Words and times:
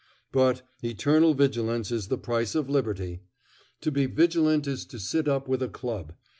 But 0.31 0.63
eternal 0.83 1.35
vigilance 1.35 1.91
is 1.91 2.07
the 2.07 2.17
price 2.17 2.55
of 2.55 2.67
liberty! 2.67 3.21
To 3.81 3.91
be 3.91 4.07
vigilant 4.07 4.65
is 4.65 4.83
to 4.85 4.97
sit 4.97 5.27
up 5.27 5.47
with 5.47 5.61
a 5.61 5.69
club. 5.69 6.15